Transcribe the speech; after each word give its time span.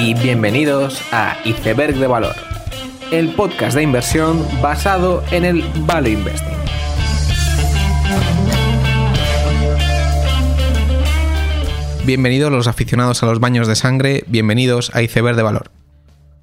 y 0.00 0.14
bienvenidos 0.14 1.02
a 1.10 1.36
Iceberg 1.44 1.96
de 1.96 2.06
Valor, 2.06 2.36
el 3.10 3.34
podcast 3.34 3.74
de 3.74 3.82
inversión 3.82 4.46
basado 4.62 5.24
en 5.32 5.44
el 5.44 5.64
Value 5.86 6.10
Investing. 6.10 6.56
Bienvenidos 12.06 12.52
los 12.52 12.68
aficionados 12.68 13.24
a 13.24 13.26
los 13.26 13.40
baños 13.40 13.66
de 13.66 13.74
sangre, 13.74 14.22
bienvenidos 14.28 14.94
a 14.94 15.02
Iceberg 15.02 15.36
de 15.36 15.42
Valor. 15.42 15.72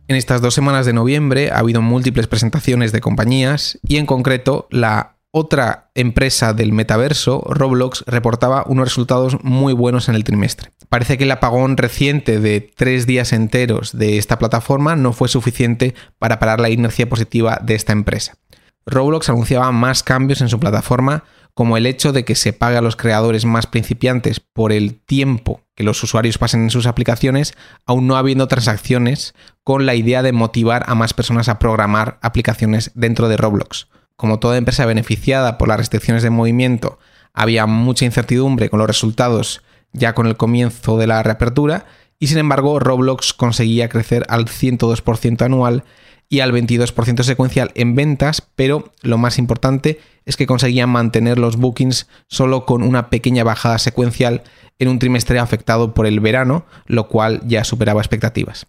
En 0.09 0.17
estas 0.17 0.41
dos 0.41 0.53
semanas 0.53 0.85
de 0.85 0.91
noviembre 0.91 1.49
ha 1.51 1.59
habido 1.59 1.81
múltiples 1.81 2.27
presentaciones 2.27 2.91
de 2.91 2.99
compañías 2.99 3.79
y 3.87 3.95
en 3.95 4.05
concreto 4.05 4.67
la 4.69 5.14
otra 5.37 5.89
empresa 5.95 6.53
del 6.53 6.71
metaverso, 6.71 7.43
Roblox, 7.49 8.05
reportaba 8.07 8.63
unos 8.67 8.85
resultados 8.85 9.37
muy 9.43 9.73
buenos 9.73 10.07
en 10.07 10.15
el 10.15 10.23
trimestre. 10.23 10.71
Parece 10.87 11.17
que 11.17 11.25
el 11.25 11.31
apagón 11.31 11.75
reciente 11.75 12.39
de 12.39 12.61
tres 12.61 13.05
días 13.05 13.33
enteros 13.33 13.97
de 13.97 14.17
esta 14.17 14.39
plataforma 14.39 14.95
no 14.95 15.11
fue 15.11 15.27
suficiente 15.27 15.93
para 16.19 16.39
parar 16.39 16.61
la 16.61 16.69
inercia 16.69 17.09
positiva 17.09 17.59
de 17.61 17.75
esta 17.75 17.91
empresa. 17.91 18.37
Roblox 18.85 19.27
anunciaba 19.27 19.73
más 19.73 20.03
cambios 20.03 20.39
en 20.39 20.47
su 20.47 20.57
plataforma, 20.57 21.25
como 21.53 21.75
el 21.75 21.85
hecho 21.85 22.13
de 22.13 22.23
que 22.23 22.35
se 22.35 22.53
pague 22.53 22.77
a 22.77 22.81
los 22.81 22.95
creadores 22.95 23.43
más 23.43 23.67
principiantes 23.67 24.39
por 24.39 24.71
el 24.71 25.01
tiempo 25.01 25.59
que 25.75 25.83
los 25.83 26.01
usuarios 26.01 26.37
pasen 26.37 26.63
en 26.63 26.69
sus 26.69 26.85
aplicaciones, 26.85 27.55
aún 27.85 28.07
no 28.07 28.15
habiendo 28.15 28.47
transacciones, 28.47 29.35
con 29.65 29.85
la 29.85 29.95
idea 29.95 30.23
de 30.23 30.31
motivar 30.31 30.85
a 30.87 30.95
más 30.95 31.13
personas 31.13 31.49
a 31.49 31.59
programar 31.59 32.19
aplicaciones 32.21 32.91
dentro 32.95 33.27
de 33.27 33.35
Roblox 33.35 33.89
como 34.15 34.39
toda 34.39 34.57
empresa 34.57 34.85
beneficiada 34.85 35.57
por 35.57 35.67
las 35.67 35.77
restricciones 35.77 36.23
de 36.23 36.29
movimiento, 36.29 36.99
había 37.33 37.65
mucha 37.65 38.05
incertidumbre 38.05 38.69
con 38.69 38.79
los 38.79 38.87
resultados 38.87 39.61
ya 39.91 40.13
con 40.13 40.27
el 40.27 40.37
comienzo 40.37 40.97
de 40.97 41.07
la 41.07 41.23
reapertura 41.23 41.85
y 42.19 42.27
sin 42.27 42.37
embargo 42.37 42.79
Roblox 42.79 43.33
conseguía 43.33 43.89
crecer 43.89 44.25
al 44.29 44.45
102% 44.45 45.41
anual 45.41 45.83
y 46.27 46.39
al 46.39 46.51
22% 46.51 47.23
secuencial 47.23 47.71
en 47.75 47.95
ventas, 47.95 48.41
pero 48.55 48.91
lo 49.01 49.17
más 49.17 49.37
importante 49.37 49.99
es 50.25 50.37
que 50.37 50.47
conseguían 50.47 50.89
mantener 50.89 51.37
los 51.37 51.57
bookings 51.57 52.07
solo 52.27 52.65
con 52.65 52.83
una 52.83 53.09
pequeña 53.09 53.43
bajada 53.43 53.77
secuencial 53.77 54.43
en 54.79 54.87
un 54.87 54.99
trimestre 54.99 55.39
afectado 55.39 55.93
por 55.93 56.07
el 56.07 56.19
verano, 56.19 56.65
lo 56.87 57.07
cual 57.07 57.41
ya 57.45 57.63
superaba 57.63 58.01
expectativas. 58.01 58.65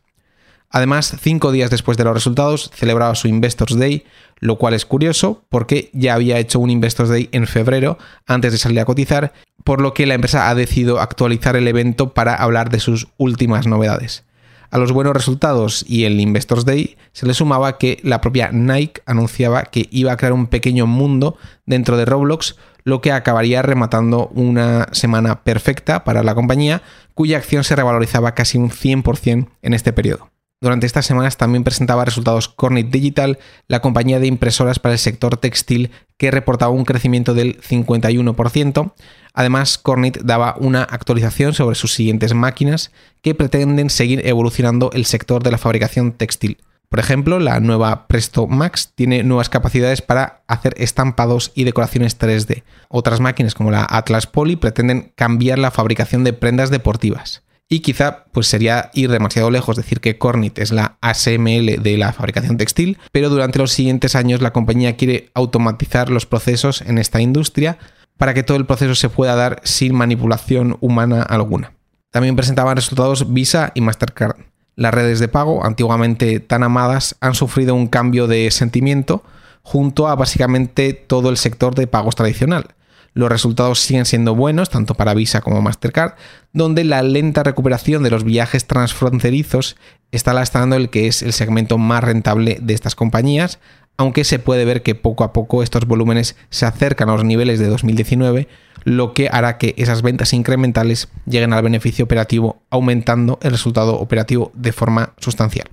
Además, 0.70 1.17
cinco 1.20 1.53
días 1.53 1.70
después 1.70 1.97
de 1.97 2.05
los 2.05 2.14
resultados, 2.14 2.70
celebraba 2.75 3.14
su 3.14 3.28
Investors 3.28 3.78
Day, 3.78 4.05
lo 4.39 4.56
cual 4.56 4.75
es 4.75 4.84
curioso 4.84 5.45
porque 5.48 5.91
ya 5.92 6.14
había 6.14 6.39
hecho 6.39 6.59
un 6.61 6.70
Investors 6.70 7.09
Day 7.09 7.28
en 7.33 7.47
febrero 7.47 7.98
antes 8.27 8.53
de 8.53 8.59
salir 8.59 8.81
a 8.81 8.84
cotizar, 8.84 9.33
por 9.64 9.81
lo 9.81 9.94
que 9.94 10.06
la 10.06 10.14
empresa 10.14 10.48
ha 10.48 10.55
decidido 10.55 11.00
actualizar 11.00 11.56
el 11.56 11.69
evento 11.69 12.14
para 12.14 12.34
hablar 12.34 12.70
de 12.70 12.81
sus 12.81 13.09
últimas 13.17 13.67
novedades. 13.67 14.25
A 14.70 14.78
los 14.78 14.92
buenos 14.92 15.14
resultados 15.14 15.84
y 15.89 16.05
el 16.05 16.20
Investors 16.20 16.64
Day 16.64 16.97
se 17.12 17.27
le 17.27 17.34
sumaba 17.34 17.78
que 17.78 17.98
la 18.03 18.20
propia 18.20 18.50
Nike 18.53 19.00
anunciaba 19.06 19.62
que 19.64 19.89
iba 19.91 20.12
a 20.12 20.17
crear 20.17 20.33
un 20.33 20.48
pequeño 20.48 20.87
mundo 20.87 21.37
dentro 21.64 21.97
de 21.97 22.05
Roblox, 22.05 22.56
lo 22.83 23.00
que 23.00 23.12
acabaría 23.12 23.62
rematando 23.62 24.28
una 24.34 24.89
semana 24.92 25.42
perfecta 25.44 26.05
para 26.05 26.22
la 26.22 26.34
compañía, 26.34 26.83
cuya 27.14 27.39
acción 27.39 27.64
se 27.64 27.77
revalorizaba 27.77 28.34
casi 28.34 28.59
un 28.59 28.70
100% 28.70 29.48
en 29.62 29.75
este 29.75 29.92
periodo. 29.92 30.31
Durante 30.59 30.87
estas 30.87 31.05
semanas 31.05 31.37
también 31.37 31.65
presentaba 31.65 32.07
resultados 32.07 32.49
Cornit 32.49 32.89
Digital, 32.89 33.39
la 33.69 33.81
compañía 33.81 34.21
de 34.21 34.27
impresoras 34.27 34.79
para 34.79 34.95
el 34.95 34.99
sector 34.99 35.37
textil 35.37 35.91
que 36.17 36.31
reportaba 36.31 36.73
un 36.73 36.87
crecimiento 36.87 37.35
del 37.35 37.61
51%. 37.61 38.95
Además, 39.34 39.77
Cornit 39.77 40.19
daba 40.23 40.57
una 40.59 40.83
actualización 40.83 41.53
sobre 41.53 41.77
sus 41.77 41.93
siguientes 41.93 42.33
máquinas 42.33 42.91
que 43.21 43.34
pretenden 43.34 43.91
seguir 43.91 44.27
evolucionando 44.27 44.91
el 44.95 45.05
sector 45.05 45.43
de 45.43 45.51
la 45.51 45.59
fabricación 45.59 46.12
textil. 46.12 46.56
Por 46.88 47.00
ejemplo, 47.00 47.38
la 47.38 47.61
nueva 47.61 48.06
Presto 48.06 48.47
Max 48.47 48.93
tiene 48.94 49.25
nuevas 49.25 49.50
capacidades 49.50 50.00
para 50.00 50.43
hacer 50.47 50.75
estampados 50.78 51.53
y 51.55 51.65
decoraciones 51.65 52.19
3D. 52.19 52.62
Otras 52.88 53.21
máquinas 53.21 53.55
como 53.55 53.71
la 53.71 53.87
Atlas 53.88 54.27
Poly 54.27 54.56
pretenden 54.56 55.12
cambiar 55.17 55.59
la 55.59 55.71
fabricación 55.71 56.25
de 56.25 56.33
prendas 56.33 56.71
deportivas. 56.71 57.43
Y 57.69 57.81
quizá 57.81 58.27
pues 58.32 58.47
sería 58.47 58.91
ir 58.94 59.10
demasiado 59.10 59.50
lejos 59.50 59.77
decir 59.77 60.00
que 60.00 60.19
Cornit 60.19 60.59
es 60.59 60.71
la 60.71 60.99
ASML 61.00 61.82
de 61.82 61.97
la 61.99 62.12
fabricación 62.12 62.56
textil, 62.56 62.99
pero 63.10 63.28
durante 63.28 63.59
los 63.59 63.72
siguientes 63.72 64.15
años 64.15 64.41
la 64.41 64.53
compañía 64.53 64.97
quiere 64.97 65.31
automatizar 65.34 66.09
los 66.09 66.26
procesos 66.26 66.81
en 66.82 66.99
esta 66.99 67.21
industria 67.21 67.78
para 68.16 68.34
que 68.34 68.44
todo 68.44 68.56
el 68.56 68.66
proceso 68.66 68.94
se 68.94 69.09
pueda 69.09 69.34
dar 69.34 69.60
sin 69.65 69.94
manipulación 69.94 70.76
humana 70.81 71.22
alguna. 71.22 71.72
También 72.10 72.37
presentaban 72.37 72.76
resultados 72.76 73.32
Visa 73.32 73.72
y 73.75 73.81
Mastercard. 73.81 74.37
Las 74.76 74.94
redes 74.94 75.19
de 75.19 75.28
pago, 75.28 75.65
antiguamente 75.65 76.38
tan 76.38 76.62
amadas, 76.62 77.16
han 77.21 77.34
sufrido 77.34 77.75
un 77.75 77.88
cambio 77.88 78.26
de 78.26 78.50
sentimiento 78.50 79.25
junto 79.62 80.06
a 80.06 80.15
básicamente 80.15 80.93
todo 80.93 81.31
el 81.31 81.37
sector 81.37 81.75
de 81.75 81.87
pagos 81.87 82.15
tradicional. 82.15 82.76
Los 83.16 83.31
resultados 83.31 83.81
siguen 83.81 84.04
siendo 84.04 84.34
buenos, 84.34 84.69
tanto 84.69 84.94
para 84.94 85.15
Visa 85.15 85.41
como 85.41 85.62
Mastercard, 85.62 86.16
donde 86.53 86.84
la 86.84 87.00
lenta 87.00 87.43
recuperación 87.43 88.03
de 88.03 88.10
los 88.10 88.25
viajes 88.25 88.66
transfronterizos 88.66 89.78
está 90.12 90.34
lastrando 90.34 90.77
el 90.77 90.91
que 90.91 91.06
es 91.06 91.22
el 91.22 91.32
segmento 91.32 91.78
más 91.78 92.05
rentable 92.05 92.59
de 92.60 92.75
estas 92.75 92.94
compañías, 92.94 93.59
aunque 93.97 94.22
se 94.25 94.38
puede 94.38 94.66
ver 94.66 94.82
que 94.82 94.94
poco 94.94 95.25
a 95.25 95.32
poco 95.32 95.62
estos 95.62 95.87
volúmenes 95.87 96.37
se 96.50 96.66
acercan 96.66 97.09
a 97.09 97.15
los 97.15 97.25
niveles 97.25 97.59
de 97.59 97.69
2019, 97.69 98.49
lo 98.84 99.15
que 99.15 99.31
hará 99.32 99.56
que 99.56 99.75
esas 99.78 100.03
ventas 100.03 100.34
incrementales 100.34 101.09
lleguen 101.25 101.55
al 101.55 101.62
beneficio 101.62 102.05
operativo, 102.05 102.60
aumentando 102.69 103.38
el 103.41 103.53
resultado 103.53 103.99
operativo 103.99 104.53
de 104.53 104.72
forma 104.72 105.15
sustancial. 105.16 105.71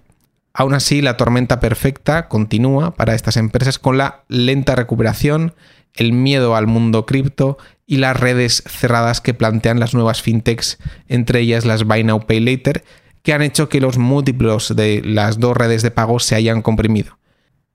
Aún 0.54 0.74
así, 0.76 1.02
la 1.02 1.18
tormenta 1.18 1.60
perfecta 1.60 2.30
continúa 2.30 2.92
para 2.96 3.16
estas 3.16 3.36
empresas 3.36 3.80
con 3.80 3.98
la 3.98 4.24
lenta 4.30 4.76
recuperación, 4.76 5.54
el 5.96 6.14
miedo 6.14 6.56
al 6.56 6.68
mundo 6.68 7.06
cripto 7.06 7.58
y 7.86 7.98
las 7.98 8.20
redes 8.20 8.64
cerradas 8.66 9.22
que 9.22 9.34
plantean 9.34 9.80
las 9.80 9.94
nuevas 9.94 10.22
fintechs, 10.22 10.80
entre 11.08 11.42
ellas 11.42 11.66
las 11.66 11.84
Buy 11.84 12.04
Now 12.04 12.26
Pay 12.26 12.40
Later, 12.40 12.84
que 13.22 13.34
han 13.34 13.42
hecho 13.42 13.70
que 13.70 13.82
los 13.82 13.98
múltiplos 13.98 14.76
de 14.76 15.02
las 15.04 15.40
dos 15.40 15.56
redes 15.56 15.82
de 15.82 15.92
pago 15.92 16.20
se 16.20 16.36
hayan 16.36 16.62
comprimido. 16.62 17.18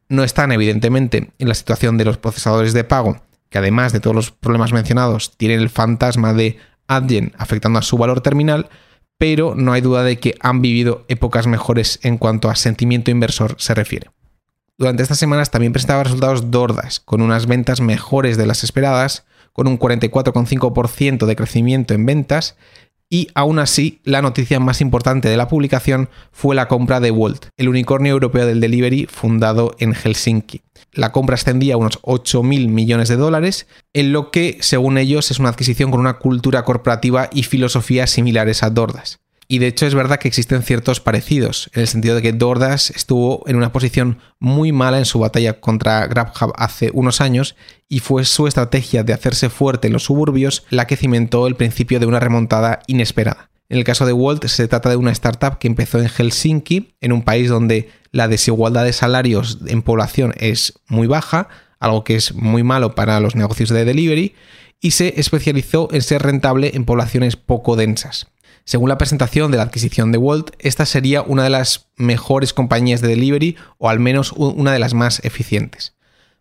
No 0.09 0.25
están, 0.25 0.53
evidentemente, 0.53 1.31
en 1.39 1.49
la 1.49 1.55
situación 1.55 1.99
de 1.99 2.05
los 2.05 2.19
procesadores 2.19 2.73
de 2.73 2.85
pago, 2.85 3.23
que 3.51 3.59
además 3.59 3.93
de 3.93 4.01
todos 4.01 4.17
los 4.17 4.31
problemas 4.31 4.73
mencionados, 4.73 5.37
tienen 5.37 5.61
el 5.61 5.71
fantasma 5.71 6.33
de 6.35 6.59
Adyen 6.87 7.33
afectando 7.39 7.79
a 7.79 7.83
su 7.83 7.99
valor 7.99 8.23
terminal, 8.23 8.69
pero 9.19 9.55
no 9.55 9.73
hay 9.73 9.81
duda 9.81 10.03
de 10.03 10.19
que 10.19 10.37
han 10.41 10.63
vivido 10.63 11.05
épocas 11.09 11.47
mejores 11.47 11.99
en 12.03 12.19
cuanto 12.19 12.49
a 12.49 12.57
sentimiento 12.57 13.11
inversor 13.11 13.57
se 13.59 13.75
refiere. 13.75 14.11
Durante 14.79 15.03
estas 15.03 15.19
semanas 15.19 15.51
también 15.51 15.73
presentaba 15.73 16.05
resultados 16.05 16.53
Dordas, 16.53 17.01
con 17.01 17.21
unas 17.21 17.47
ventas 17.47 17.81
mejores 17.81 18.37
de 18.37 18.47
las 18.47 18.63
esperadas, 18.63 19.25
con 19.53 19.67
un 19.67 19.77
44,5% 19.77 21.27
de 21.27 21.35
crecimiento 21.35 21.95
en 21.95 22.07
ventas, 22.07 22.57
y 23.11 23.27
aún 23.35 23.59
así 23.59 24.01
la 24.05 24.23
noticia 24.23 24.61
más 24.61 24.81
importante 24.81 25.29
de 25.29 25.37
la 25.37 25.49
publicación 25.49 26.11
fue 26.31 26.55
la 26.55 26.69
compra 26.69 27.01
de 27.01 27.11
Walt, 27.11 27.47
el 27.57 27.69
unicornio 27.69 28.13
europeo 28.13 28.47
del 28.47 28.61
delivery 28.61 29.07
fundado 29.07 29.75
en 29.81 29.95
Helsinki. 29.95 30.63
La 30.93 31.11
compra 31.11 31.35
ascendía 31.35 31.75
a 31.75 31.79
unos 31.79 32.01
8.000 32.03 32.69
millones 32.69 33.09
de 33.09 33.17
dólares, 33.17 33.67
en 33.95 34.13
lo 34.13 34.31
que, 34.31 34.59
según 34.61 34.97
ellos, 34.97 35.33
es 35.33 35.41
una 35.41 35.49
adquisición 35.49 35.91
con 35.91 35.99
una 35.99 36.19
cultura 36.19 36.63
corporativa 36.63 37.31
y 37.33 37.43
filosofía 37.43 38.07
similares 38.07 38.63
a 38.63 38.71
Dordas. 38.71 39.19
Y 39.51 39.61
de 39.61 39.67
hecho 39.67 39.87
es 39.87 39.95
verdad 39.95 40.19
que 40.19 40.29
existen 40.29 40.63
ciertos 40.63 41.01
parecidos, 41.01 41.71
en 41.73 41.81
el 41.81 41.89
sentido 41.89 42.15
de 42.15 42.21
que 42.21 42.35
Dordas 42.35 42.91
estuvo 42.91 43.43
en 43.47 43.57
una 43.57 43.73
posición 43.73 44.19
muy 44.39 44.73
mala 44.73 44.99
en 44.99 45.07
su 45.07 45.19
batalla 45.21 45.59
contra 45.59 46.07
GrabHub 46.07 46.53
hace 46.57 46.91
unos 46.93 47.23
años 47.23 47.57
y 47.89 48.01
fue 48.01 48.27
su 48.27 48.47
estrategia 48.47 49.05
de 49.05 49.15
hacerse 49.15 49.49
fuerte 49.49 49.87
en 49.87 49.95
los 49.95 50.05
suburbios 50.05 50.65
la 50.69 50.87
que 50.87 50.99
cimentó 50.99 51.47
el 51.47 51.57
principio 51.57 51.99
de 51.99 52.05
una 52.05 52.21
remontada 52.21 52.81
inesperada. 52.89 53.49
En 53.71 53.79
el 53.79 53.85
caso 53.85 54.05
de 54.05 54.13
Walt 54.13 54.45
se 54.47 54.69
trata 54.69 54.91
de 54.91 54.97
una 54.97 55.13
startup 55.13 55.59
que 55.59 55.69
empezó 55.69 55.99
en 55.99 56.11
Helsinki, 56.11 56.95
en 57.01 57.13
un 57.13 57.23
país 57.23 57.49
donde 57.49 57.91
la 58.13 58.29
desigualdad 58.29 58.85
de 58.85 58.93
salarios 58.93 59.61
en 59.67 59.81
población 59.81 60.35
es 60.37 60.75
muy 60.89 61.07
baja, 61.07 61.49
algo 61.81 62.05
que 62.05 62.17
es 62.17 62.35
muy 62.35 62.63
malo 62.63 62.95
para 62.95 63.19
los 63.21 63.35
negocios 63.35 63.71
de 63.71 63.87
delivery, 63.87 64.35
y 64.81 64.91
se 64.93 65.19
especializó 65.19 65.89
en 65.91 66.03
ser 66.03 66.23
rentable 66.23 66.73
en 66.75 66.85
poblaciones 66.85 67.37
poco 67.37 67.77
densas. 67.77 68.29
Según 68.69 68.91
la 68.91 68.99
presentación 68.99 69.51
de 69.51 69.57
la 69.57 69.63
adquisición 69.63 70.13
de 70.13 70.19
Walt, 70.19 70.51
esta 70.59 70.85
sería 70.85 71.23
una 71.23 71.43
de 71.43 71.49
las 71.49 71.89
mejores 71.97 72.53
compañías 72.53 73.01
de 73.01 73.09
delivery 73.09 73.57
o 73.79 73.89
al 73.89 73.99
menos 73.99 74.33
una 74.33 74.73
de 74.73 74.79
las 74.79 74.93
más 74.93 75.25
eficientes. 75.25 75.95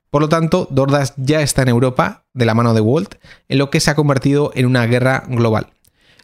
Por 0.09 0.23
lo 0.23 0.27
tanto, 0.27 0.67
DoorDash 0.69 1.11
ya 1.15 1.39
está 1.39 1.61
en 1.61 1.69
Europa 1.69 2.25
de 2.33 2.43
la 2.43 2.53
mano 2.53 2.73
de 2.73 2.81
Walt, 2.81 3.15
en 3.47 3.59
lo 3.59 3.69
que 3.69 3.79
se 3.79 3.91
ha 3.91 3.95
convertido 3.95 4.51
en 4.55 4.65
una 4.65 4.85
guerra 4.87 5.23
global. 5.29 5.67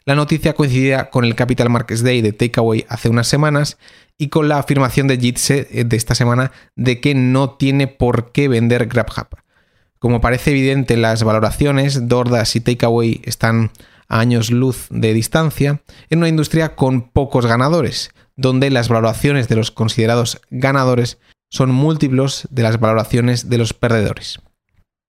La 0.03 0.15
noticia 0.15 0.55
coincidía 0.55 1.09
con 1.09 1.23
el 1.23 1.35
Capital 1.35 1.69
Markets 1.69 2.03
Day 2.03 2.21
de 2.21 2.33
Takeaway 2.33 2.85
hace 2.89 3.07
unas 3.07 3.29
semanas 3.29 3.77
y 4.17 4.27
con 4.27 4.49
la 4.49 4.57
afirmación 4.57 5.07
de 5.07 5.17
Jitse 5.17 5.69
eh, 5.71 5.85
de 5.85 5.95
esta 5.95 6.15
semana 6.15 6.51
de 6.75 6.99
que 6.99 7.15
no 7.15 7.51
tiene 7.51 7.87
por 7.87 8.33
qué 8.33 8.49
vender 8.49 8.87
GrabHub. 8.87 9.37
Como 9.99 10.19
parece 10.19 10.51
evidente 10.51 10.95
en 10.95 11.01
las 11.01 11.23
valoraciones, 11.23 12.09
DoorDash 12.09 12.57
y 12.57 12.59
Takeaway 12.59 13.21
están 13.23 13.71
años 14.07 14.51
luz 14.51 14.87
de 14.89 15.13
distancia, 15.13 15.81
en 16.09 16.19
una 16.19 16.29
industria 16.29 16.75
con 16.75 17.09
pocos 17.09 17.45
ganadores, 17.45 18.11
donde 18.35 18.69
las 18.69 18.89
valoraciones 18.89 19.47
de 19.47 19.55
los 19.55 19.71
considerados 19.71 20.41
ganadores 20.49 21.19
son 21.49 21.71
múltiplos 21.71 22.47
de 22.49 22.63
las 22.63 22.79
valoraciones 22.79 23.49
de 23.49 23.57
los 23.57 23.73
perdedores. 23.73 24.39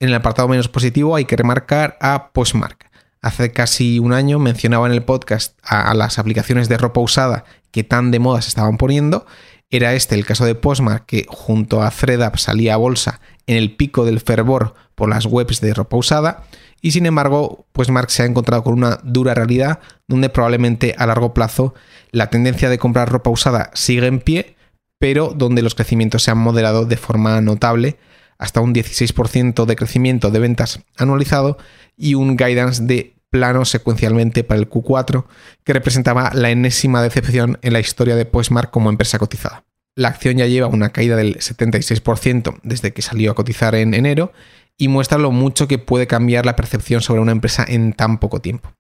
En 0.00 0.11
el 0.11 0.14
apartado 0.14 0.49
menos 0.49 0.69
positivo 0.69 1.17
hay 1.17 1.25
que 1.25 1.37
remarcar 1.37 1.96
a 2.00 2.32
Postmark. 2.32 2.91
Hace 3.23 3.52
casi 3.52 3.99
un 3.99 4.12
año 4.12 4.38
mencionaba 4.38 4.87
en 4.87 4.93
el 4.93 5.02
podcast 5.02 5.58
a, 5.62 5.94
las 5.94 6.19
aplicaciones 6.19 6.69
de 6.69 6.76
ropa 6.76 7.00
usada 7.00 7.44
que 7.70 7.85
tan 7.85 8.11
de 8.11 8.19
moda 8.19 8.43
se 8.43 8.49
estaban 8.49 8.76
poniendo. 8.76 9.25
Era 9.70 9.94
este 9.94 10.14
el 10.14 10.26
caso 10.26 10.44
de 10.44 10.55
Postmark 10.55 11.06
que 11.06 11.25
junto 11.31 11.82
a 11.82 11.91
ThreadUp 11.91 12.37
salía 12.37 12.75
a 12.75 12.76
bolsa 12.76 13.20
en 13.46 13.56
el 13.56 13.75
pico 13.76 14.05
del 14.05 14.20
fervor 14.20 14.75
por 14.94 15.08
las 15.08 15.25
webs 15.25 15.62
de 15.62 15.73
ropa 15.73 15.96
usada 15.96 16.44
y 16.84 16.90
sin 16.90 17.06
embargo, 17.06 17.66
Postmark 17.72 18.10
se 18.10 18.25
ha 18.25 18.26
encontrado 18.26 18.62
con 18.62 18.75
una 18.75 19.00
dura 19.02 19.32
realidad 19.32 19.81
donde 20.06 20.28
probablemente 20.28 20.94
a 20.98 21.06
largo 21.06 21.32
plazo 21.32 21.72
la 22.10 22.28
tendencia 22.28 22.69
de 22.69 22.76
comprar 22.76 23.10
ropa 23.10 23.31
usada 23.31 23.70
sigue 23.72 24.06
en 24.06 24.20
pie, 24.20 24.56
pero 24.98 25.32
donde 25.34 25.62
los 25.62 25.75
crecimientos 25.75 26.25
se 26.25 26.31
han 26.31 26.36
moderado 26.36 26.84
de 26.84 26.98
forma 26.98 27.40
notable 27.40 27.96
hasta 28.36 28.60
un 28.60 28.75
16% 28.75 29.64
de 29.64 29.76
crecimiento 29.76 30.31
de 30.31 30.40
ventas 30.40 30.81
anualizado 30.98 31.56
y 31.96 32.16
un 32.16 32.36
guidance 32.36 32.82
de 32.82 33.14
plano 33.31 33.64
secuencialmente 33.64 34.44
para 34.44 34.60
el 34.60 34.69
Q4, 34.69 35.25
que 35.64 35.72
representaba 35.72 36.32
la 36.34 36.50
enésima 36.50 37.02
decepción 37.02 37.58
en 37.62 37.72
la 37.72 37.81
historia 37.81 38.14
de 38.14 38.26
Postmark 38.26 38.70
como 38.70 38.90
empresa 38.90 39.19
cotizada. 39.19 39.64
La 39.96 40.08
acción 40.08 40.36
ya 40.36 40.48
lleva 40.48 40.66
una 40.66 40.90
caída 40.90 41.16
del 41.16 41.38
76% 41.38 42.60
desde 42.62 42.92
que 42.92 43.00
salió 43.00 43.31
a 43.31 43.34
cotizar 43.34 43.75
en 43.75 43.94
enero 43.94 44.32
y 44.78 44.88
muestra 44.88 45.18
lo 45.18 45.30
mucho 45.30 45.68
que 45.68 45.78
puede 45.78 46.06
cambiar 46.06 46.46
la 46.46 46.56
percepción 46.56 47.00
sobre 47.00 47.20
una 47.20 47.32
empresa 47.32 47.64
en 47.66 47.92
tan 47.92 48.18
poco 48.18 48.40
tiempo. 48.40 48.72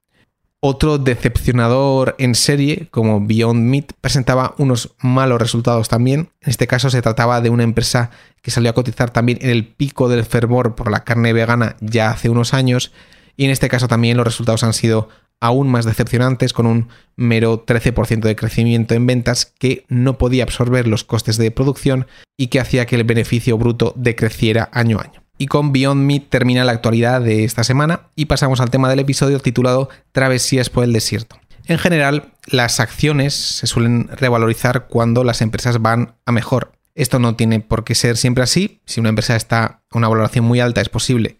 Otro 0.66 0.96
decepcionador 0.96 2.16
en 2.18 2.34
serie, 2.34 2.88
como 2.90 3.20
Beyond 3.20 3.60
Meat, 3.60 3.92
presentaba 4.00 4.54
unos 4.56 4.94
malos 4.98 5.38
resultados 5.38 5.90
también. 5.90 6.30
En 6.40 6.50
este 6.50 6.66
caso 6.66 6.88
se 6.88 7.02
trataba 7.02 7.42
de 7.42 7.50
una 7.50 7.64
empresa 7.64 8.10
que 8.40 8.50
salió 8.50 8.70
a 8.70 8.74
cotizar 8.74 9.10
también 9.10 9.38
en 9.42 9.50
el 9.50 9.66
pico 9.66 10.08
del 10.08 10.24
fervor 10.24 10.74
por 10.74 10.90
la 10.90 11.04
carne 11.04 11.34
vegana 11.34 11.76
ya 11.80 12.10
hace 12.10 12.30
unos 12.30 12.54
años. 12.54 12.92
Y 13.36 13.44
en 13.44 13.50
este 13.50 13.68
caso 13.68 13.88
también 13.88 14.16
los 14.16 14.26
resultados 14.26 14.64
han 14.64 14.72
sido 14.72 15.10
aún 15.38 15.68
más 15.68 15.84
decepcionantes, 15.84 16.54
con 16.54 16.64
un 16.64 16.88
mero 17.16 17.66
13% 17.66 18.20
de 18.20 18.34
crecimiento 18.34 18.94
en 18.94 19.06
ventas 19.06 19.52
que 19.58 19.84
no 19.88 20.16
podía 20.16 20.44
absorber 20.44 20.86
los 20.86 21.04
costes 21.04 21.36
de 21.36 21.50
producción 21.50 22.06
y 22.38 22.46
que 22.46 22.60
hacía 22.60 22.86
que 22.86 22.96
el 22.96 23.04
beneficio 23.04 23.58
bruto 23.58 23.92
decreciera 23.96 24.70
año 24.72 24.98
a 24.98 25.02
año. 25.02 25.23
Y 25.36 25.46
con 25.46 25.72
Beyond 25.72 26.04
Meat 26.04 26.24
termina 26.28 26.64
la 26.64 26.72
actualidad 26.72 27.20
de 27.20 27.44
esta 27.44 27.64
semana 27.64 28.08
y 28.14 28.26
pasamos 28.26 28.60
al 28.60 28.70
tema 28.70 28.88
del 28.88 29.00
episodio 29.00 29.40
titulado 29.40 29.88
Travesías 30.12 30.70
por 30.70 30.84
el 30.84 30.92
desierto. 30.92 31.38
En 31.66 31.78
general, 31.78 32.32
las 32.46 32.78
acciones 32.78 33.34
se 33.34 33.66
suelen 33.66 34.08
revalorizar 34.08 34.86
cuando 34.86 35.24
las 35.24 35.40
empresas 35.40 35.80
van 35.80 36.16
a 36.26 36.32
mejor. 36.32 36.72
Esto 36.94 37.18
no 37.18 37.34
tiene 37.34 37.60
por 37.60 37.84
qué 37.84 37.94
ser 37.94 38.16
siempre 38.16 38.44
así. 38.44 38.80
Si 38.84 39.00
una 39.00 39.08
empresa 39.08 39.34
está 39.34 39.82
a 39.90 39.98
una 39.98 40.08
valoración 40.08 40.44
muy 40.44 40.60
alta, 40.60 40.80
es 40.80 40.88
posible 40.88 41.38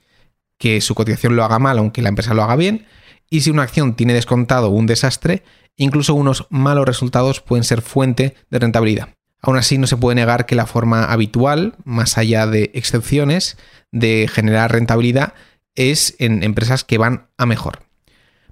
que 0.58 0.80
su 0.80 0.94
cotización 0.94 1.36
lo 1.36 1.44
haga 1.44 1.58
mal, 1.58 1.78
aunque 1.78 2.02
la 2.02 2.08
empresa 2.08 2.34
lo 2.34 2.42
haga 2.42 2.56
bien. 2.56 2.86
Y 3.30 3.42
si 3.42 3.50
una 3.50 3.62
acción 3.62 3.94
tiene 3.94 4.14
descontado 4.14 4.70
un 4.70 4.86
desastre, 4.86 5.42
incluso 5.76 6.14
unos 6.14 6.46
malos 6.50 6.86
resultados 6.86 7.40
pueden 7.40 7.64
ser 7.64 7.82
fuente 7.82 8.34
de 8.50 8.58
rentabilidad. 8.58 9.13
Aún 9.44 9.58
así, 9.58 9.76
no 9.76 9.86
se 9.86 9.98
puede 9.98 10.14
negar 10.14 10.46
que 10.46 10.54
la 10.54 10.64
forma 10.64 11.04
habitual, 11.04 11.74
más 11.84 12.16
allá 12.16 12.46
de 12.46 12.70
excepciones, 12.72 13.58
de 13.92 14.26
generar 14.32 14.72
rentabilidad 14.72 15.34
es 15.74 16.16
en 16.18 16.42
empresas 16.42 16.82
que 16.82 16.96
van 16.96 17.26
a 17.36 17.44
mejor. 17.44 17.80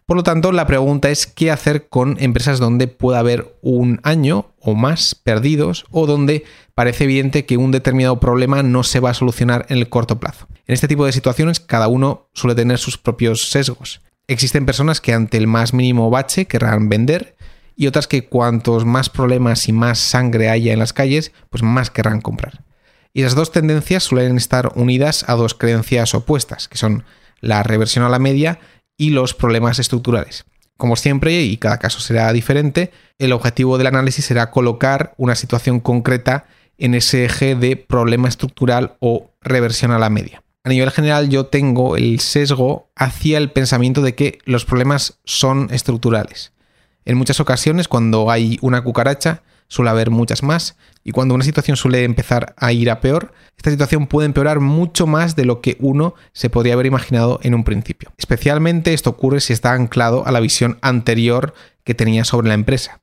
Por 0.04 0.18
lo 0.18 0.22
tanto, 0.22 0.52
la 0.52 0.66
pregunta 0.66 1.08
es 1.08 1.26
qué 1.26 1.50
hacer 1.50 1.88
con 1.88 2.18
empresas 2.20 2.58
donde 2.58 2.88
pueda 2.88 3.20
haber 3.20 3.56
un 3.62 4.00
año 4.02 4.52
o 4.60 4.74
más 4.74 5.14
perdidos 5.14 5.86
o 5.90 6.06
donde 6.06 6.44
parece 6.74 7.04
evidente 7.04 7.46
que 7.46 7.56
un 7.56 7.70
determinado 7.70 8.20
problema 8.20 8.62
no 8.62 8.82
se 8.82 9.00
va 9.00 9.10
a 9.10 9.14
solucionar 9.14 9.64
en 9.70 9.78
el 9.78 9.88
corto 9.88 10.20
plazo. 10.20 10.46
En 10.66 10.74
este 10.74 10.88
tipo 10.88 11.06
de 11.06 11.12
situaciones, 11.12 11.58
cada 11.58 11.88
uno 11.88 12.28
suele 12.34 12.54
tener 12.54 12.76
sus 12.76 12.98
propios 12.98 13.48
sesgos. 13.48 14.02
Existen 14.26 14.66
personas 14.66 15.00
que 15.00 15.14
ante 15.14 15.38
el 15.38 15.46
más 15.46 15.72
mínimo 15.72 16.10
bache 16.10 16.46
querrán 16.46 16.90
vender 16.90 17.34
y 17.76 17.86
otras 17.86 18.06
que 18.06 18.26
cuantos 18.26 18.84
más 18.84 19.10
problemas 19.10 19.68
y 19.68 19.72
más 19.72 19.98
sangre 19.98 20.48
haya 20.48 20.72
en 20.72 20.78
las 20.78 20.92
calles, 20.92 21.32
pues 21.50 21.62
más 21.62 21.90
querrán 21.90 22.20
comprar. 22.20 22.64
Y 23.12 23.22
las 23.22 23.34
dos 23.34 23.52
tendencias 23.52 24.02
suelen 24.02 24.36
estar 24.36 24.72
unidas 24.74 25.24
a 25.28 25.34
dos 25.34 25.54
creencias 25.54 26.14
opuestas, 26.14 26.68
que 26.68 26.78
son 26.78 27.04
la 27.40 27.62
reversión 27.62 28.04
a 28.04 28.08
la 28.08 28.18
media 28.18 28.58
y 28.96 29.10
los 29.10 29.34
problemas 29.34 29.78
estructurales. 29.78 30.44
Como 30.76 30.96
siempre, 30.96 31.42
y 31.42 31.58
cada 31.58 31.78
caso 31.78 32.00
será 32.00 32.32
diferente, 32.32 32.90
el 33.18 33.32
objetivo 33.32 33.78
del 33.78 33.88
análisis 33.88 34.24
será 34.24 34.50
colocar 34.50 35.14
una 35.16 35.34
situación 35.34 35.80
concreta 35.80 36.46
en 36.78 36.94
ese 36.94 37.24
eje 37.24 37.54
de 37.54 37.76
problema 37.76 38.28
estructural 38.28 38.96
o 38.98 39.30
reversión 39.40 39.92
a 39.92 39.98
la 39.98 40.10
media. 40.10 40.42
A 40.64 40.68
nivel 40.68 40.90
general 40.90 41.28
yo 41.28 41.46
tengo 41.46 41.96
el 41.96 42.20
sesgo 42.20 42.90
hacia 42.96 43.38
el 43.38 43.50
pensamiento 43.50 44.00
de 44.00 44.14
que 44.14 44.38
los 44.44 44.64
problemas 44.64 45.18
son 45.24 45.68
estructurales. 45.72 46.51
En 47.04 47.16
muchas 47.16 47.40
ocasiones, 47.40 47.88
cuando 47.88 48.30
hay 48.30 48.58
una 48.60 48.82
cucaracha, 48.82 49.42
suele 49.68 49.90
haber 49.90 50.10
muchas 50.10 50.42
más, 50.42 50.76
y 51.02 51.12
cuando 51.12 51.34
una 51.34 51.44
situación 51.44 51.76
suele 51.76 52.04
empezar 52.04 52.54
a 52.58 52.72
ir 52.72 52.90
a 52.90 53.00
peor, 53.00 53.32
esta 53.56 53.70
situación 53.70 54.06
puede 54.06 54.26
empeorar 54.26 54.60
mucho 54.60 55.06
más 55.06 55.34
de 55.34 55.44
lo 55.44 55.60
que 55.60 55.76
uno 55.80 56.14
se 56.32 56.50
podría 56.50 56.74
haber 56.74 56.86
imaginado 56.86 57.40
en 57.42 57.54
un 57.54 57.64
principio. 57.64 58.12
Especialmente 58.18 58.92
esto 58.92 59.10
ocurre 59.10 59.40
si 59.40 59.52
está 59.52 59.72
anclado 59.72 60.26
a 60.26 60.32
la 60.32 60.40
visión 60.40 60.78
anterior 60.82 61.54
que 61.84 61.94
tenía 61.94 62.24
sobre 62.24 62.48
la 62.48 62.54
empresa. 62.54 63.00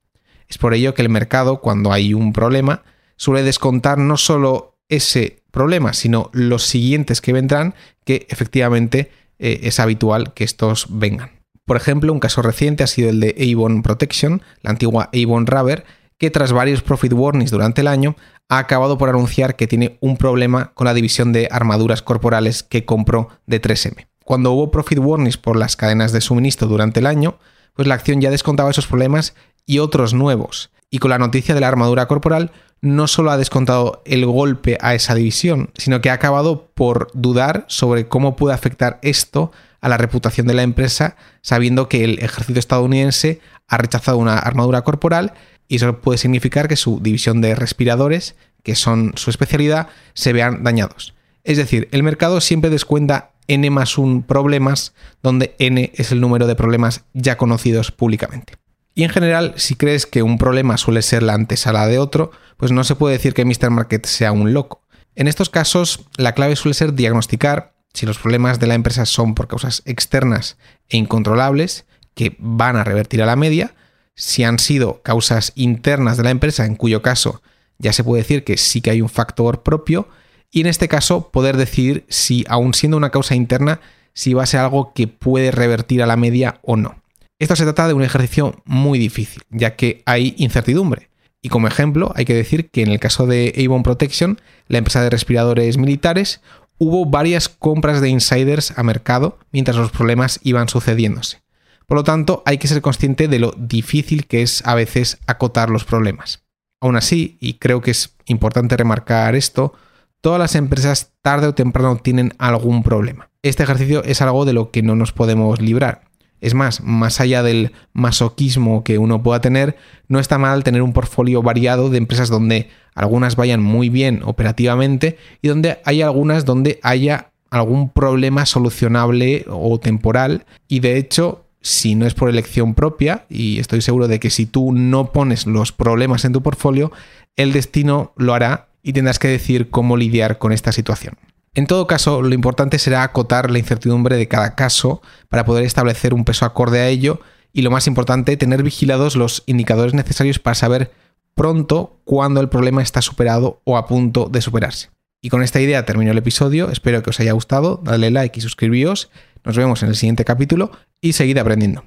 Es 0.48 0.58
por 0.58 0.74
ello 0.74 0.94
que 0.94 1.02
el 1.02 1.10
mercado, 1.10 1.60
cuando 1.60 1.92
hay 1.92 2.14
un 2.14 2.34
problema, 2.34 2.84
suele 3.16 3.44
descontar 3.44 3.98
no 3.98 4.18
solo 4.18 4.78
ese 4.90 5.44
problema, 5.52 5.94
sino 5.94 6.30
los 6.34 6.64
siguientes 6.64 7.22
que 7.22 7.34
vendrán, 7.34 7.76
que 8.06 8.28
efectivamente 8.30 9.12
eh, 9.40 9.62
es 9.64 9.80
habitual 9.80 10.34
que 10.34 10.44
estos 10.44 10.88
vengan. 10.90 11.39
Por 11.70 11.78
ejemplo, 11.78 12.12
un 12.12 12.20
caso 12.20 12.42
reciente 12.42 12.84
ha 12.84 12.88
sido 12.88 13.12
el 13.12 13.20
de 13.20 13.54
Avon 13.54 13.84
Protection, 13.84 14.42
la 14.64 14.72
antigua 14.72 15.12
Avon 15.14 15.46
Rubber, 15.46 15.86
que 16.18 16.32
tras 16.32 16.52
varios 16.52 16.82
profit 16.82 17.14
warnings 17.14 17.52
durante 17.52 17.82
el 17.82 17.88
año 17.88 18.16
ha 18.50 18.58
acabado 18.58 18.98
por 18.98 19.08
anunciar 19.08 19.56
que 19.56 19.68
tiene 19.68 20.00
un 20.02 20.18
problema 20.18 20.72
con 20.74 20.86
la 20.86 20.96
división 20.96 21.32
de 21.32 21.48
armaduras 21.52 22.02
corporales 22.02 22.64
que 22.64 22.86
compró 22.86 23.30
de 23.46 23.62
3M. 23.62 24.08
Cuando 24.26 24.52
hubo 24.52 24.72
profit 24.72 24.98
warnings 24.98 25.38
por 25.38 25.58
las 25.58 25.76
cadenas 25.76 26.12
de 26.12 26.22
suministro 26.22 26.68
durante 26.68 27.02
el 27.02 27.06
año, 27.06 27.38
pues 27.76 27.88
la 27.88 27.94
acción 27.94 28.20
ya 28.20 28.32
descontaba 28.32 28.72
esos 28.72 28.88
problemas 28.88 29.36
y 29.68 29.78
otros 29.78 30.16
nuevos. 30.16 30.72
Y 30.90 30.98
con 30.98 31.12
la 31.12 31.20
noticia 31.20 31.54
de 31.54 31.62
la 31.62 31.68
armadura 31.68 32.08
corporal, 32.08 32.52
no 32.82 33.06
solo 33.06 33.30
ha 33.30 33.38
descontado 33.38 34.02
el 34.06 34.26
golpe 34.26 34.80
a 34.82 34.96
esa 34.96 35.14
división, 35.14 35.70
sino 35.76 36.02
que 36.02 36.10
ha 36.10 36.14
acabado 36.14 36.72
por 36.74 37.12
dudar 37.14 37.66
sobre 37.68 38.08
cómo 38.08 38.36
puede 38.36 38.56
afectar 38.56 38.98
esto 39.04 39.52
a 39.82 39.90
la 39.90 39.98
reputación 39.98 40.48
de 40.48 40.54
la 40.54 40.64
empresa, 40.64 41.16
sabiendo 41.42 41.90
que 41.90 42.04
el 42.04 42.20
ejército 42.20 42.60
estadounidense 42.60 43.40
ha 43.68 43.78
rechazado 43.78 44.18
una 44.18 44.38
armadura 44.38 44.82
corporal 44.82 45.34
y 45.68 45.78
eso 45.78 46.00
puede 46.00 46.18
significar 46.18 46.68
que 46.68 46.76
su 46.76 47.00
división 47.00 47.42
de 47.42 47.56
respiradores, 47.56 48.36
que 48.64 48.76
son 48.76 49.14
su 49.16 49.30
especialidad, 49.30 49.88
se 50.14 50.34
vean 50.34 50.64
dañados. 50.64 51.14
Es 51.44 51.58
decir, 51.58 51.88
el 51.92 52.04
mercado 52.04 52.42
siempre 52.42 52.70
descuenta 52.70 53.32
n 53.48 53.70
más 53.70 53.98
1 53.98 54.26
problemas, 54.28 54.94
donde 55.24 55.56
n 55.60 55.92
es 55.96 56.12
el 56.12 56.22
número 56.22 56.48
de 56.48 56.56
problemas 56.56 57.06
ya 57.14 57.38
conocidos 57.38 57.92
públicamente. 57.92 58.54
Y 58.96 59.04
en 59.04 59.10
general, 59.10 59.54
si 59.56 59.76
crees 59.76 60.06
que 60.06 60.24
un 60.24 60.38
problema 60.38 60.78
suele 60.78 61.02
ser 61.02 61.24
la 61.24 61.34
antesala 61.34 61.88
de 61.88 62.00
otro, 62.00 62.32
pues 62.58 62.72
no 62.72 62.84
se 62.84 62.96
puede 62.96 63.16
decir 63.16 63.34
que 63.34 63.46
Mr. 63.46 63.70
Market 63.70 64.06
sea 64.06 64.32
un 64.32 64.54
loco. 64.54 64.82
En 65.16 65.28
estos 65.28 65.50
casos, 65.50 66.06
la 66.18 66.34
clave 66.34 66.56
suele 66.56 66.74
ser 66.74 66.94
diagnosticar 66.94 67.74
si 67.94 68.06
los 68.06 68.20
problemas 68.20 68.60
de 68.60 68.68
la 68.68 68.76
empresa 68.76 69.06
son 69.06 69.36
por 69.36 69.48
causas 69.48 69.82
externas 69.86 70.58
e 70.90 70.98
incontrolables, 70.98 71.86
que 72.14 72.36
van 72.40 72.76
a 72.76 72.84
revertir 72.84 73.22
a 73.22 73.26
la 73.26 73.36
media, 73.36 73.76
si 74.16 74.44
han 74.44 74.60
sido 74.60 75.02
causas 75.02 75.54
internas 75.56 76.18
de 76.18 76.24
la 76.24 76.32
empresa, 76.32 76.66
en 76.66 76.76
cuyo 76.76 77.02
caso 77.02 77.42
ya 77.78 77.94
se 77.94 78.04
puede 78.04 78.24
decir 78.24 78.44
que 78.44 78.58
sí 78.58 78.82
que 78.82 78.92
hay 78.92 79.02
un 79.02 79.10
factor 79.10 79.64
propio, 79.64 80.10
y 80.52 80.62
en 80.62 80.68
este 80.68 80.88
caso 80.88 81.30
poder 81.32 81.56
decidir 81.58 82.06
si, 82.10 82.46
aun 82.50 82.74
siendo 82.74 82.98
una 82.98 83.12
causa 83.12 83.36
interna, 83.36 83.80
si 84.14 84.34
va 84.34 84.44
a 84.44 84.48
ser 84.48 84.60
algo 84.60 84.94
que 84.94 85.08
puede 85.08 85.52
revertir 85.52 86.04
a 86.04 86.08
la 86.08 86.18
media 86.18 86.60
o 86.64 86.76
no. 86.76 87.02
Esto 87.40 87.56
se 87.56 87.64
trata 87.64 87.88
de 87.88 87.94
un 87.94 88.04
ejercicio 88.04 88.62
muy 88.66 89.00
difícil, 89.00 89.44
ya 89.50 89.78
que 89.78 90.04
hay 90.06 90.34
incertidumbre. 90.38 91.10
Y 91.42 91.48
como 91.48 91.68
ejemplo, 91.68 92.12
hay 92.16 92.26
que 92.26 92.34
decir 92.34 92.70
que 92.70 92.82
en 92.82 92.90
el 92.90 93.00
caso 93.00 93.26
de 93.26 93.54
Avon 93.66 93.84
Protection, 93.84 94.42
la 94.68 94.80
empresa 94.80 95.02
de 95.02 95.10
respiradores 95.10 95.78
militares, 95.78 96.42
hubo 96.80 97.06
varias 97.06 97.48
compras 97.50 98.02
de 98.02 98.10
insiders 98.10 98.74
a 98.78 98.84
mercado 98.84 99.38
mientras 99.52 99.78
los 99.78 99.92
problemas 99.92 100.40
iban 100.42 100.68
sucediéndose. 100.70 101.44
Por 101.86 101.98
lo 101.98 102.04
tanto, 102.04 102.42
hay 102.46 102.58
que 102.58 102.68
ser 102.68 102.82
consciente 102.82 103.28
de 103.28 103.40
lo 103.40 103.54
difícil 103.58 104.26
que 104.26 104.42
es 104.42 104.66
a 104.66 104.76
veces 104.76 105.20
acotar 105.28 105.70
los 105.70 105.86
problemas. 105.86 106.44
Aún 106.82 106.96
así, 106.96 107.38
y 107.42 107.56
creo 107.56 107.82
que 107.82 107.92
es 107.92 108.16
importante 108.26 108.78
remarcar 108.78 109.36
esto, 109.36 109.74
todas 110.22 110.40
las 110.40 110.56
empresas 110.56 111.12
tarde 111.22 111.48
o 111.48 111.54
temprano 111.54 111.98
tienen 111.98 112.34
algún 112.38 112.84
problema. 112.84 113.30
Este 113.42 113.64
ejercicio 113.64 114.04
es 114.04 114.22
algo 114.22 114.46
de 114.46 114.54
lo 114.54 114.72
que 114.72 114.82
no 114.82 114.96
nos 114.96 115.12
podemos 115.12 115.62
librar. 115.62 116.09
Es 116.42 116.54
más, 116.54 116.82
más 116.82 117.20
allá 117.20 117.44
del 117.44 117.72
masoquismo 117.94 118.84
que 118.84 118.98
uno 118.98 119.24
pueda 119.24 119.42
tener, 119.42 119.78
no 120.08 120.20
está 120.20 120.38
mal 120.38 120.64
tener 120.64 120.82
un 120.82 120.94
portfolio 120.94 121.42
variado 121.42 121.90
de 121.90 121.98
empresas 121.98 122.30
donde 122.30 122.70
algunas 122.96 123.36
vayan 123.36 123.62
muy 123.62 123.90
bien 123.90 124.22
operativamente 124.24 125.18
y 125.42 125.48
donde 125.50 125.80
hay 125.86 126.02
algunas 126.02 126.46
donde 126.46 126.80
haya 126.84 127.32
algún 127.50 127.90
problema 127.90 128.46
solucionable 128.46 129.46
o 129.50 129.80
temporal 129.80 130.46
y 130.68 130.82
de 130.82 130.98
hecho 130.98 131.46
si 131.62 131.96
no 131.96 132.06
es 132.06 132.14
por 132.14 132.30
elección 132.30 132.74
propia, 132.74 133.26
y 133.30 133.60
estoy 133.60 133.82
seguro 133.82 134.08
de 134.08 134.20
que 134.20 134.30
si 134.30 134.46
tú 134.46 134.72
no 134.72 135.12
pones 135.12 135.46
los 135.46 135.72
problemas 135.72 136.26
en 136.26 136.34
tu 136.34 136.42
portfolio, 136.42 136.92
el 137.36 137.54
destino 137.54 138.14
lo 138.16 138.34
hará 138.34 138.70
y 138.82 138.94
tendrás 138.94 139.20
que 139.20 139.28
decir 139.28 139.70
cómo 139.70 139.98
lidiar 139.98 140.38
con 140.38 140.52
esta 140.52 140.72
situación. 140.72 141.16
En 141.54 141.68
todo 141.68 141.88
caso, 141.88 142.22
lo 142.22 142.34
importante 142.34 142.80
será 142.80 143.04
acotar 143.04 143.50
la 143.50 143.60
incertidumbre 143.60 144.18
de 144.18 144.28
cada 144.28 144.56
caso 144.56 145.02
para 145.30 145.46
poder 145.46 145.66
establecer 145.66 146.14
un 146.14 146.26
peso 146.26 146.46
acorde 146.46 146.80
a 146.80 146.88
ello 146.88 147.22
y 147.52 147.64
lo 147.64 147.72
más 147.72 147.88
importante, 147.88 148.38
tener 148.38 148.64
vigilados 148.64 149.16
los 149.16 149.44
indicadores 149.48 149.94
necesarios 149.94 150.40
para 150.40 150.56
saber 150.56 150.92
pronto 151.34 152.00
cuándo 152.04 152.42
el 152.42 152.50
problema 152.50 152.82
está 152.82 153.02
superado 153.02 153.62
o 153.64 153.78
a 153.78 153.88
punto 153.88 154.30
de 154.30 154.42
superarse. 154.42 154.90
Y 155.22 155.30
con 155.30 155.42
esta 155.42 155.60
idea 155.60 155.86
termino 155.86 156.12
el 156.12 156.18
episodio, 156.18 156.70
espero 156.70 157.02
que 157.04 157.10
os 157.10 157.20
haya 157.20 157.34
gustado, 157.34 157.82
dale 157.84 158.12
like 158.12 158.40
y 158.40 158.42
suscribíos, 158.42 159.10
nos 159.44 159.58
vemos 159.58 159.82
en 159.84 159.90
el 159.90 159.96
siguiente 159.96 160.26
capítulo 160.26 160.72
y 161.02 161.14
seguid 161.14 161.38
aprendiendo. 161.38 161.84